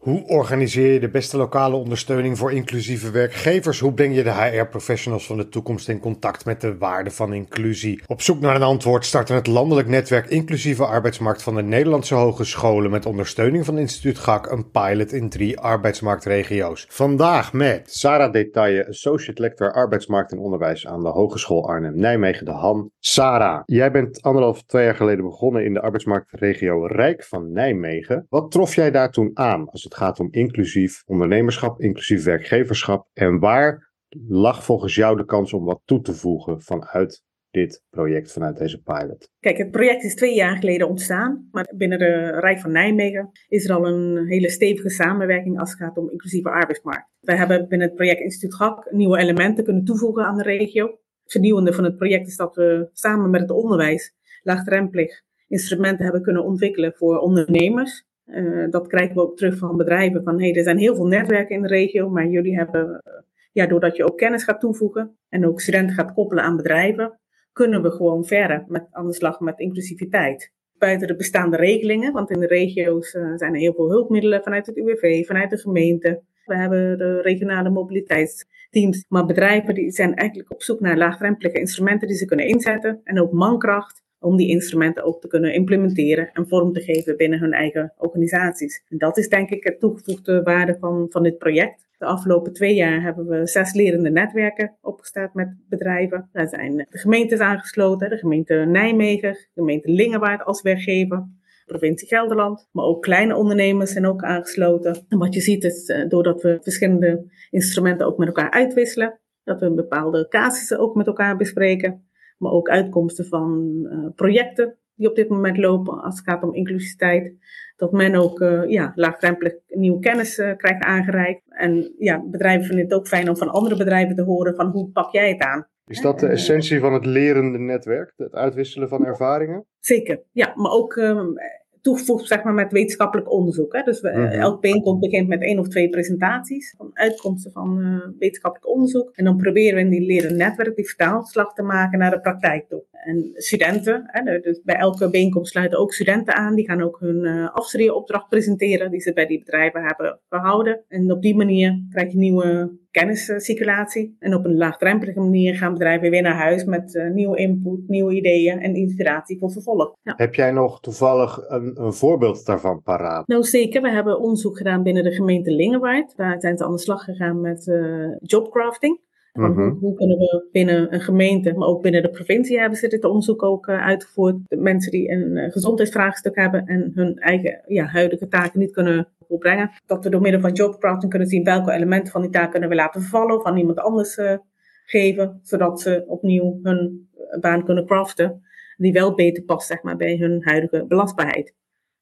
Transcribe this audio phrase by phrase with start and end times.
[0.00, 3.80] Hoe organiseer je de beste lokale ondersteuning voor inclusieve werkgevers?
[3.80, 8.02] Hoe breng je de HR-professionals van de toekomst in contact met de waarde van inclusie?
[8.06, 12.90] Op zoek naar een antwoord starten het landelijk netwerk Inclusieve Arbeidsmarkt van de Nederlandse Hogescholen
[12.90, 16.86] met ondersteuning van instituut GAK een pilot in drie arbeidsmarktregio's.
[16.88, 22.90] Vandaag met Sarah Detaille, Associate Lector Arbeidsmarkt en Onderwijs aan de Hogeschool Arnhem-Nijmegen de Han.
[22.98, 28.26] Sarah, jij bent anderhalf, twee jaar geleden begonnen in de arbeidsmarktregio Rijk van Nijmegen.
[28.28, 33.08] Wat trof jij daar toen aan het gaat om inclusief ondernemerschap, inclusief werkgeverschap.
[33.12, 33.92] En waar
[34.28, 38.82] lag volgens jou de kans om wat toe te voegen vanuit dit project, vanuit deze
[38.82, 39.30] pilot?
[39.40, 43.68] Kijk, het project is twee jaar geleden ontstaan, maar binnen de Rijk van Nijmegen is
[43.68, 47.08] er al een hele stevige samenwerking als het gaat om inclusieve arbeidsmarkt.
[47.20, 50.86] Wij hebben binnen het project Instituut GAK nieuwe elementen kunnen toevoegen aan de regio.
[51.22, 56.22] Het vernieuwende van het project is dat we samen met het onderwijs laagdrempelig instrumenten hebben
[56.22, 58.08] kunnen ontwikkelen voor ondernemers.
[58.34, 60.22] Uh, dat krijgen we ook terug van bedrijven.
[60.22, 63.12] Van hey, er zijn heel veel netwerken in de regio, maar jullie hebben, uh,
[63.52, 67.18] ja, doordat je ook kennis gaat toevoegen en ook studenten gaat koppelen aan bedrijven,
[67.52, 70.52] kunnen we gewoon verder met, aan de slag met inclusiviteit.
[70.78, 74.66] Buiten de bestaande regelingen, want in de regio's uh, zijn er heel veel hulpmiddelen vanuit
[74.66, 76.22] het UWV, vanuit de gemeente.
[76.44, 79.04] We hebben de regionale mobiliteitsteams.
[79.08, 83.00] Maar bedrijven die zijn eigenlijk op zoek naar laagdrempelige instrumenten die ze kunnen inzetten.
[83.04, 87.38] En ook mankracht om die instrumenten ook te kunnen implementeren en vorm te geven binnen
[87.38, 88.84] hun eigen organisaties.
[88.88, 91.88] En dat is denk ik het toegevoegde waarde van, van dit project.
[91.98, 96.28] De afgelopen twee jaar hebben we zes lerende netwerken opgestart met bedrijven.
[96.32, 101.28] Daar zijn de gemeentes aangesloten, de gemeente Nijmegen, de gemeente Lingewaard als werkgever,
[101.66, 105.04] provincie Gelderland, maar ook kleine ondernemers zijn ook aangesloten.
[105.08, 109.60] En wat je ziet is, eh, doordat we verschillende instrumenten ook met elkaar uitwisselen, dat
[109.60, 112.09] we bepaalde casussen ook met elkaar bespreken,
[112.40, 116.54] maar ook uitkomsten van uh, projecten die op dit moment lopen als het gaat om
[116.54, 117.34] inclusiviteit.
[117.76, 121.42] Dat men ook uh, ja, laagdrempelig nieuwe kennis uh, krijgt aangereikt.
[121.48, 124.90] En ja, bedrijven vinden het ook fijn om van andere bedrijven te horen van hoe
[124.90, 125.66] pak jij het aan.
[125.86, 128.12] Is dat de essentie van het lerende netwerk?
[128.16, 129.66] Het uitwisselen van ervaringen?
[129.78, 130.52] Zeker, ja.
[130.54, 131.34] Maar ook um,
[131.82, 133.72] toegevoegd zeg maar, met wetenschappelijk onderzoek.
[133.72, 133.82] Hè.
[133.82, 134.40] Dus we, mm -hmm.
[134.40, 139.10] elk bijeenkomst begint met één of twee presentaties van uitkomsten van uh, wetenschappelijk onderzoek.
[139.14, 142.68] En dan proberen we in die leren netwerk die vertaalslag te maken naar de praktijk
[142.68, 142.82] toe.
[142.92, 146.54] En studenten, hè, dus bij elke bijeenkomst sluiten ook studenten aan.
[146.54, 150.80] Die gaan ook hun uh, afstudeeropdracht presenteren die ze bij die bedrijven hebben gehouden.
[150.88, 154.16] En op die manier krijg je nieuwe kenniscirculatie.
[154.18, 158.14] En op een laagdrempelige manier gaan bedrijven weer naar huis met uh, nieuwe input, nieuwe
[158.14, 159.96] ideeën en inspiratie voor vervolg.
[160.02, 160.14] Ja.
[160.16, 163.26] Heb jij nog toevallig een, een, voorbeeld daarvan paraat?
[163.26, 166.16] Nou zeker, we hebben onderzoek gedaan binnen de gemeente Lingewaard.
[166.16, 169.00] Daar zijn ze aan de slag gegaan met uh, jobcrafting.
[169.32, 169.68] -hmm.
[169.68, 173.04] hoe, hoe, kunnen we binnen een gemeente, maar ook binnen de provincie hebben ze dit
[173.04, 174.36] onderzoek ook uh, uitgevoerd.
[174.46, 179.08] De mensen die een uh, gezondheidsvraagstuk hebben en hun eigen ja, huidige taken niet kunnen
[179.28, 179.70] volbrengen.
[179.86, 182.74] Dat we door middel van jobcrafting kunnen zien welke elementen van die taak kunnen we
[182.74, 184.36] laten vervallen of aan iemand anders uh,
[184.84, 185.40] geven.
[185.42, 187.08] Zodat ze opnieuw hun
[187.40, 188.48] baan kunnen craften.
[188.76, 191.54] Die wel beter past zeg maar, bij hun huidige belastbaarheid.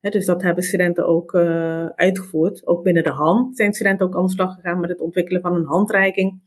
[0.00, 1.34] He, dus dat hebben studenten ook
[1.94, 2.66] uitgevoerd.
[2.66, 5.54] Ook binnen de hand zijn studenten ook aan de slag gegaan met het ontwikkelen van
[5.54, 6.42] een handreiking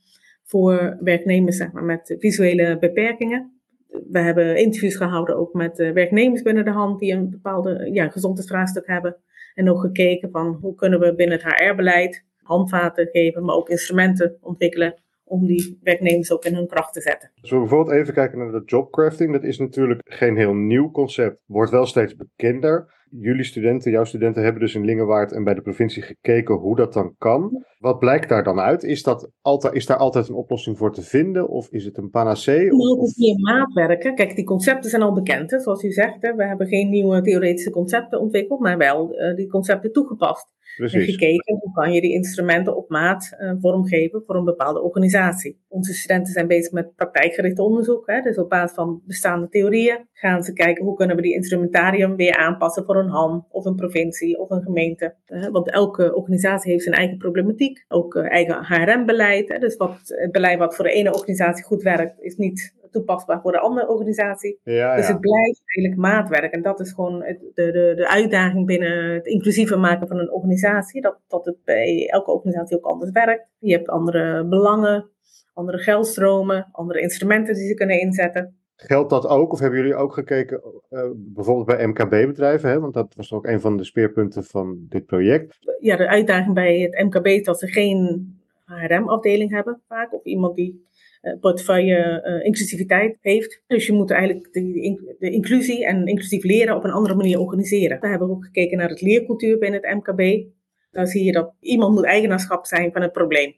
[0.48, 3.52] voor werknemers zeg maar, met visuele beperkingen.
[3.88, 8.88] We hebben interviews gehouden ook met werknemers binnen de hand die een bepaalde ja, gezondheidsvraagstuk
[8.88, 9.18] hebben.
[9.54, 14.38] En ook gekeken van hoe kunnen we binnen het HR-beleid handvaten geven, maar ook instrumenten
[14.42, 17.32] ontwikkelen om die werknemers ook in hun kracht te zetten.
[17.42, 21.40] Als we bijvoorbeeld even kijken naar de jobcrafting, dat is natuurlijk geen heel nieuw concept,
[21.46, 22.96] wordt wel steeds bekender.
[23.10, 26.94] Jullie studenten, jouw studenten hebben dus in Lingewaard en bij de provincie gekeken hoe dat
[26.94, 27.66] dan kan.
[27.80, 28.84] Wat blijkt daar dan uit?
[28.84, 32.10] Is, dat altijd, is daar altijd een oplossing voor te vinden of is het een
[32.10, 32.72] panacee?
[32.72, 33.18] Of, of...
[33.18, 34.16] meer maatwerken.
[34.16, 35.60] Kijk, die concepten zijn al bekend, hè?
[35.60, 36.22] zoals u zegt.
[36.22, 36.36] Hè?
[36.36, 40.56] We hebben geen nieuwe theoretische concepten ontwikkeld, maar wel uh, die concepten toegepast.
[40.78, 41.00] Precies.
[41.00, 45.60] En gekeken hoe kan je die instrumenten op maat uh, vormgeven voor een bepaalde organisatie.
[45.68, 48.08] Onze studenten zijn bezig met praktijkgericht onderzoek.
[48.08, 48.22] Hè?
[48.22, 52.36] Dus op basis van bestaande theorieën gaan ze kijken hoe kunnen we die instrumentarium weer
[52.36, 55.16] aanpassen voor een HAM of een provincie of een gemeente.
[55.28, 59.58] Uh, want elke organisatie heeft zijn eigen problematiek, ook uh, eigen HRM-beleid.
[59.60, 63.52] Dus wat, het beleid wat voor de ene organisatie goed werkt, is niet toepasbaar voor
[63.52, 64.60] de andere organisatie.
[64.64, 65.12] Ja, dus ja.
[65.12, 66.54] het blijft eigenlijk maatwerk.
[66.54, 70.32] En dat is gewoon het, de, de, de uitdaging binnen het inclusiever maken van een
[70.32, 71.02] organisatie.
[71.02, 73.48] Dat, dat het bij elke organisatie ook anders werkt.
[73.60, 75.10] Je hebt andere belangen,
[75.54, 78.56] andere geldstromen, andere instrumenten die ze kunnen inzetten.
[78.76, 83.34] Geldt dat ook, of hebben jullie ook gekeken, uh, bijvoorbeeld bij MKB-bedrijven, want dat was
[83.34, 85.58] ook een van de speerpunten van dit project?
[85.80, 88.32] Ja, de uitdaging bij het MKB is dat ze geen
[88.66, 90.87] HRM-afdeling hebben vaak, of iemand die
[91.40, 93.64] portefeuille uh, inclusiviteit heeft.
[93.68, 98.00] Dus je moet eigenlijk de, de, inclusie en inclusief leren op een andere manier organiseren.
[98.00, 100.46] We hebben ook gekeken naar het leercultuur binnen het MKB.
[100.92, 103.56] dan zie je dat iemand moet eigenaarschap zijn van het probleem.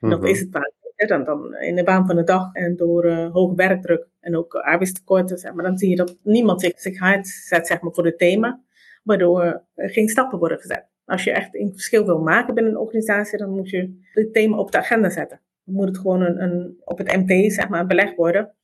[0.00, 0.26] Dat Mhm.
[0.28, 0.72] is het vaak.
[1.06, 4.54] Dan, dan in de baan van de dag en door eh, hoge werkdruk en ook
[4.54, 8.18] arbeidstekorten, zeg maar, dan zie je dat niemand zich, zich uitzet zeg maar, voor het
[8.18, 8.62] thema,
[9.02, 10.86] waardoor er geen stappen worden gezet.
[11.04, 14.56] Als je echt een verschil wil maken binnen een organisatie, dan moet je het thema
[14.56, 15.40] op de agenda zetten.
[15.64, 18.54] Dan moet het gewoon een, een, op het MT zeg maar, belegd worden.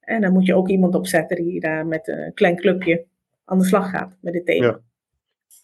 [0.00, 3.06] En dan moet je ook iemand opzetten die daar met een klein clubje
[3.44, 4.66] aan de slag gaat met dit thema.
[4.66, 4.80] Ja.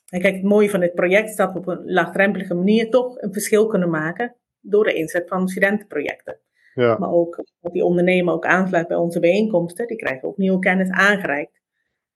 [0.08, 3.22] En kijk, het mooie van dit project is dat we op een laagdrempelige manier toch
[3.22, 6.38] een verschil kunnen maken door de inzet van studentenprojecten.
[6.74, 6.98] Ja.
[6.98, 10.90] Maar ook dat die ondernemer ook aansluit bij onze bijeenkomsten, die krijgen ook nieuwe kennis
[10.90, 11.60] aangereikt.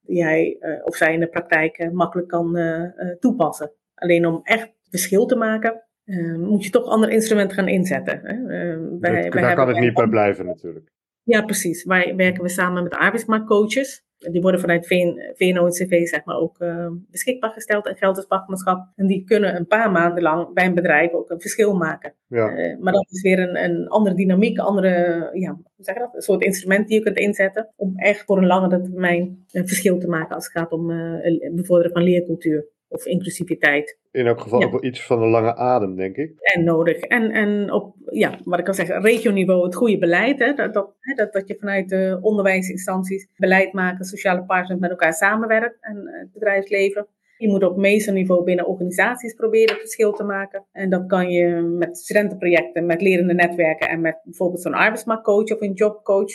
[0.00, 3.72] Die hij eh, of zij in de praktijk eh, makkelijk kan eh, toepassen.
[3.94, 8.20] Alleen om echt verschil te maken, eh, moet je toch andere instrumenten gaan inzetten.
[8.22, 8.32] Hè?
[8.32, 10.90] Eh, Dat- wij- wij daar kan het niet bij blijven natuurlijk.
[11.22, 11.84] ja, precies.
[11.84, 14.04] Wij werken we samen met arbeidsmarktcoaches.
[14.30, 18.86] Die worden vanuit VN, VNO-NCV zeg maar ook eh, beschikbaar gesteld en geldt als vakmanschap.
[18.96, 22.14] En die kunnen een paar maanden lang bij een bedrijf ook een verschil maken.
[22.26, 22.56] Ja.
[22.56, 24.88] Eh, maar dat is weer een, een andere dynamiek, een andere,
[25.32, 26.14] ja, hoe zeg je dat?
[26.14, 29.98] Een soort instrument die je kunt inzetten om echt voor een langere termijn een verschil
[29.98, 33.98] te maken als het gaat om eh, het bevorderen van leercultuur of inclusiviteit.
[34.10, 34.66] In elk geval Ja.
[34.66, 36.32] ook wel iets van een lange adem, denk ik.
[36.40, 36.96] En nodig.
[36.96, 40.38] En, en op, ja, wat ik al zeg, regioniveau het goede beleid.
[40.38, 44.90] Hè, dat, dat, hè, dat, dat je vanuit de onderwijsinstanties beleid maken, sociale partners met
[44.90, 47.06] elkaar samenwerkt en eh, het bedrijfsleven.
[47.36, 50.64] Je moet op meesterniveau binnen organisaties proberen het verschil te maken.
[50.72, 55.60] En dat kan je met studentenprojecten, met lerende netwerken en met bijvoorbeeld zo'n arbeidsmarktcoach of
[55.60, 56.30] een jobcoach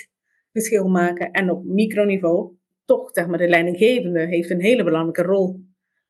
[0.52, 1.32] verschil maken.
[1.32, 2.52] En op microniveau,
[2.86, 5.60] toch zeg maar de leidinggevende heeft een hele belangrijke rol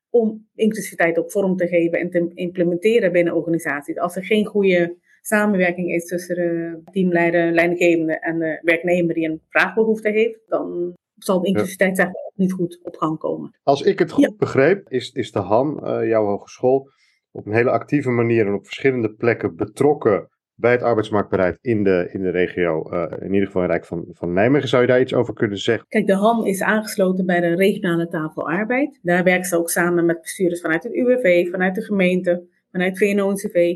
[0.10, 3.98] om inclusiviteit ook vorm te geven en te implementeren binnen organisaties.
[3.98, 9.42] Als er geen goede samenwerking is tussen de teamleider, leidinggevende en de werknemer die een
[9.50, 13.58] vraagbehoefte heeft, dan zal de inclusiviteit ook niet goed op gang komen.
[13.64, 14.34] Als ik het goed Ja.
[14.38, 16.90] begreep, is, is de Han, eh, jouw hogeschool,
[17.32, 22.10] op een hele actieve manier en op verschillende plekken betrokken bij het arbeidsmarktbeleid in de,
[22.12, 24.70] in de regio, eh, in ieder geval in Rijk van, van Nijmegen.
[24.70, 25.86] Zou je daar iets over kunnen zeggen?
[25.88, 29.00] Kijk, de HAN is aangesloten bij de regionale tafel arbeid.
[29.02, 33.76] Daar werkt ze ook samen met bestuurders vanuit het UWV, vanuit de gemeente, vanuit VNO-NCV,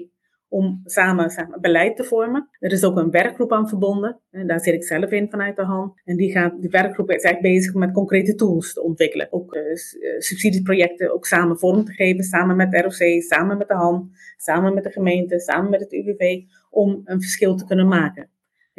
[0.52, 2.50] om samen beleid te vormen.
[2.60, 4.20] Er is ook een werkgroep aan verbonden.
[4.32, 6.00] En daar zit ik zelf in vanuit de HAN.
[6.06, 9.28] En die, gaat, die werkgroep is eigenlijk bezig met concrete tools te ontwikkelen.
[9.32, 9.76] Ook eh,
[10.18, 14.84] subsidieprojecten ook samen vorm te geven, samen met ROC, samen met de HAN, samen met
[14.84, 18.30] de gemeente, samen met het UWV, om een verschil te kunnen maken.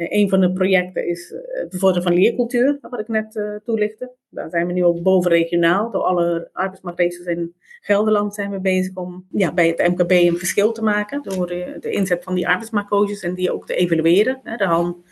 [0.03, 3.55] Eh, Een van de projecten is eh, het bevorderen van leercultuur, wat ik net eh,
[3.63, 4.11] toelichtte.
[4.29, 9.25] Daar zijn we nu ook bovenregionaal, door alle arbeidsmarktregio's in Gelderland zijn we bezig om
[9.31, 11.21] ja, bij het MKB een verschil te maken.
[11.23, 14.39] Door de, inzet van die arbeidsmarktcoaches en die ook te evalueren.
[14.57, 15.03] De HAN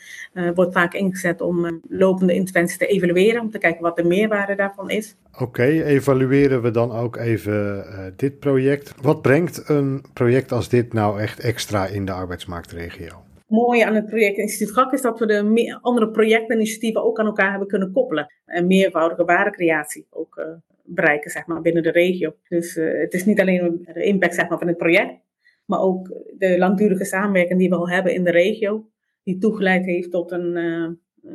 [0.56, 4.90] wordt vaak ingezet om lopende interventies te evalueren, om te kijken wat de meerwaarde daarvan
[4.90, 5.16] is.
[5.40, 7.86] Oké, evalueren we dan ook even
[8.16, 8.94] dit project.
[9.02, 13.24] Wat brengt een project als dit nou echt extra in de arbeidsmarktregio?
[13.52, 17.20] Mooie aan het project Instituut GAK is dat we de andere projecten en initiatieven ook
[17.20, 18.34] aan elkaar hebben kunnen koppelen.
[18.46, 20.46] En meervoudige waardecreatie ook eh,
[20.84, 22.36] bereiken zeg maar, binnen de regio.
[22.48, 25.20] Dus eh, het is niet alleen de impact zeg maar, van het project,
[25.66, 26.08] maar ook
[26.38, 28.90] de langdurige samenwerking die we al hebben in de regio,
[29.24, 30.90] die toegeleid heeft tot een, eh,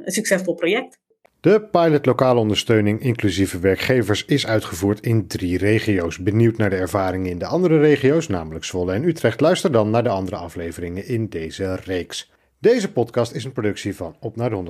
[0.05, 1.01] een succesvol project.
[1.47, 6.19] De pilot lokale ondersteuning inclusieve werkgevers is uitgevoerd in drie regio's.
[6.19, 9.41] Benieuwd naar de ervaringen in de andere regio's, namelijk Zwolle en Utrecht?
[9.41, 12.33] Luister dan naar de andere afleveringen in deze reeks.
[12.59, 14.63] Deze podcast is een productie van Op naar de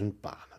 [0.00, 0.49] 125.000 baan.